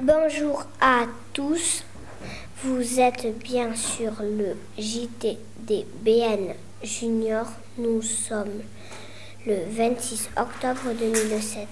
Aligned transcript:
Bonjour 0.00 0.64
à 0.80 1.06
tous. 1.32 1.82
Vous 2.62 3.00
êtes 3.00 3.36
bien 3.40 3.74
sur 3.74 4.12
le 4.22 4.56
JT 4.78 5.36
des 5.66 5.84
BN 6.04 6.54
Junior. 6.84 7.46
Nous 7.78 8.00
sommes 8.00 8.62
le 9.44 9.56
26 9.68 10.30
octobre 10.36 10.92
2007. 10.96 11.66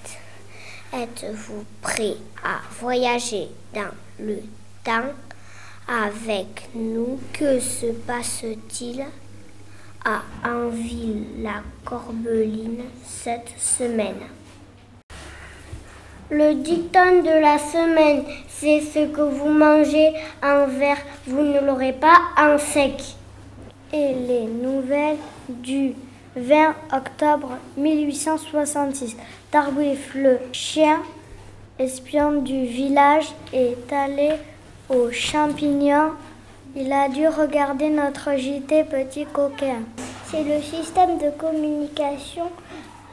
Êtes-vous 0.92 1.64
prêt 1.80 2.16
à 2.42 2.62
voyager 2.80 3.46
dans 3.72 3.94
le 4.18 4.38
temps 4.82 5.12
avec 5.86 6.68
nous? 6.74 7.20
Que 7.32 7.60
se 7.60 7.92
passe-t-il 7.92 9.04
à 10.04 10.22
Anville-la-Corbeline 10.44 12.82
cette 13.04 13.52
semaine? 13.56 14.26
Le 16.28 16.54
dicton 16.54 17.22
de 17.22 17.40
la 17.40 17.56
semaine, 17.56 18.24
c'est 18.48 18.80
ce 18.80 19.06
que 19.06 19.20
vous 19.20 19.48
mangez 19.48 20.12
en 20.42 20.66
verre, 20.66 20.98
vous 21.28 21.42
ne 21.42 21.60
l'aurez 21.60 21.92
pas 21.92 22.18
en 22.36 22.58
sec. 22.58 23.00
Et 23.92 24.12
les 24.12 24.46
nouvelles 24.46 25.18
du 25.48 25.94
20 26.34 26.74
octobre 26.92 27.58
1866. 27.76 29.16
Tardouif, 29.52 30.16
le 30.16 30.40
chien 30.50 31.00
espion 31.78 32.42
du 32.42 32.64
village, 32.64 33.28
est 33.52 33.92
allé 33.92 34.30
aux 34.88 35.12
champignons. 35.12 36.10
Il 36.74 36.92
a 36.92 37.08
dû 37.08 37.28
regarder 37.28 37.88
notre 37.88 38.36
JT 38.36 38.82
petit 38.90 39.26
coquin. 39.26 39.82
C'est 40.28 40.42
le 40.42 40.60
système 40.60 41.18
de 41.18 41.30
communication 41.38 42.50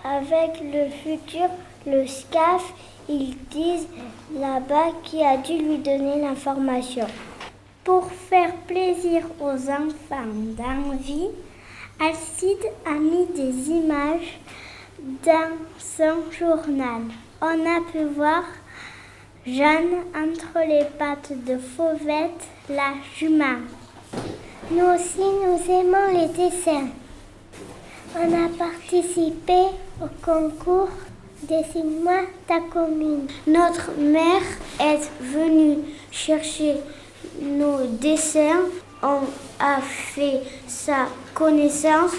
avec 0.04 0.62
le 0.62 0.90
futur, 0.90 1.50
le 1.86 2.06
SCAF. 2.08 2.74
Ils 3.10 3.36
disent 3.50 3.88
là-bas 4.34 4.92
qui 5.04 5.24
a 5.24 5.38
dû 5.38 5.58
lui 5.58 5.78
donner 5.78 6.22
l'information. 6.22 7.08
Pour 7.84 8.10
faire 8.12 8.54
plaisir 8.66 9.24
aux 9.42 9.70
enfants 9.70 10.32
d'envie, 10.58 11.28
Alcide 12.00 12.72
a 12.86 12.94
mis 12.94 13.26
des 13.28 13.70
images 13.72 14.40
dans 15.26 15.58
son 15.78 16.32
journal. 16.32 17.02
On 17.42 17.66
a 17.66 17.82
pu 17.92 18.06
voir 18.16 18.44
Jeanne 19.46 20.06
entre 20.16 20.66
les 20.66 20.86
pattes 20.98 21.34
de 21.46 21.58
Fauvette, 21.58 22.48
la 22.70 22.94
jument. 23.18 23.60
Nous 24.72 24.86
aussi, 24.86 25.20
nous 25.20 25.72
aimons 25.72 26.14
les 26.14 26.30
dessins. 26.30 26.88
On 28.16 28.32
a 28.32 28.48
participé 28.58 29.66
au 30.02 30.08
concours 30.24 30.88
Dessine-moi 31.44 32.22
ta 32.48 32.60
commune. 32.72 33.28
Notre 33.48 33.92
mère 33.98 34.42
est 34.80 35.10
venue 35.20 35.80
chercher 36.10 36.78
nos 37.42 37.86
dessins. 38.00 38.62
On 39.02 39.20
a 39.60 39.82
fait 39.82 40.42
sa 40.68 41.08
connaissance. 41.34 42.12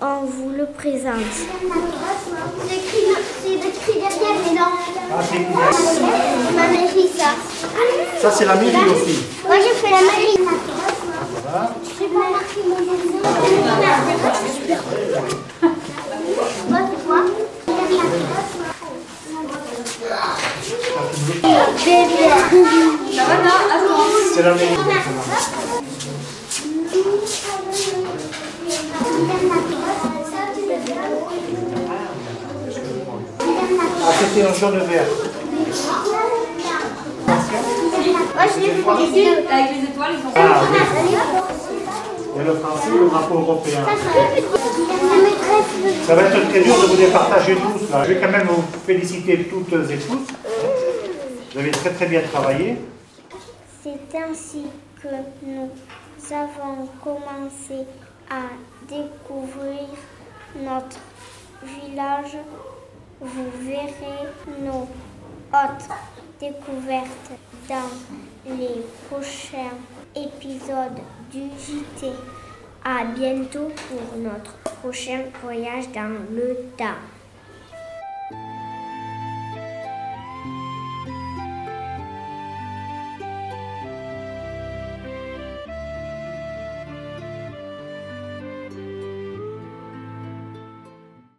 On 0.00 0.26
vous 0.26 0.50
le 0.50 0.66
présente. 0.66 1.16
Ma 6.54 6.68
mairie, 6.68 7.10
ça. 7.16 7.34
Ça, 8.20 8.30
c'est 8.30 8.44
la 8.44 8.54
mairie 8.54 8.76
aussi. 8.76 9.24
Moi, 9.44 9.56
j'ai 9.56 9.74
fait 9.74 9.90
la 9.90 10.02
mairie. 10.02 10.38
J'ai 11.98 12.06
pas 12.06 12.30
C'est 24.34 24.42
la 24.42 24.54
mairie. 24.54 24.76
Ah, 34.04 34.12
c'était 34.18 34.46
un 34.46 34.54
jaune 34.54 34.78
vert. 34.88 35.04
Moi, 38.34 38.44
je 38.54 38.60
l'ai 38.60 38.66
fait. 38.68 38.88
Avec 39.52 39.70
les 39.76 39.84
étoiles, 39.84 40.12
ils 40.18 40.26
ont 40.26 40.32
Ah. 40.34 40.62
Et 42.34 42.44
le 42.44 42.54
français, 42.54 42.88
le 42.98 43.08
drapeau 43.10 43.34
européen. 43.34 43.80
Ça 46.06 46.14
va 46.14 46.22
être 46.22 46.48
très 46.48 46.60
dur 46.60 46.74
de 46.80 46.86
vous 46.86 46.96
départager 46.96 47.54
tous. 47.56 47.86
Je 48.04 48.08
vais 48.12 48.20
quand 48.20 48.30
même 48.32 48.48
vous 48.48 48.64
féliciter 48.86 49.48
toutes 49.50 49.72
et 49.90 49.96
tous. 49.98 50.26
Vous 51.52 51.58
avez 51.58 51.70
très 51.70 51.90
très 51.90 52.06
bien 52.06 52.22
travaillé. 52.22 52.76
C'est 53.82 54.16
ainsi 54.16 54.64
que 55.02 55.08
nous 55.44 55.70
avons 56.30 56.86
commencé 57.04 57.84
à 58.30 58.44
découvrir 58.88 59.88
notre 60.56 60.98
village. 61.62 62.38
Vous 63.20 63.50
verrez 63.60 64.30
nos 64.62 64.88
autres 65.52 65.94
découvertes 66.40 67.32
dans 67.68 68.56
les 68.56 68.82
prochains 69.10 69.76
épisodes 70.16 71.00
du 71.30 71.50
JT. 71.58 72.12
À 72.82 73.04
bientôt 73.04 73.70
pour 73.88 74.18
notre 74.18 74.54
prochain 74.80 75.24
voyage 75.42 75.92
dans 75.92 76.16
le 76.34 76.56
temps. 76.78 76.98